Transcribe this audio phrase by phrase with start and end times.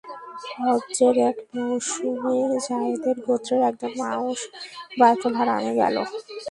[0.59, 4.37] হজ্জের এক মৌসুমে যায়েদের গোত্রের একদল মানুষ
[4.99, 5.97] বাইতুল হারামে এল।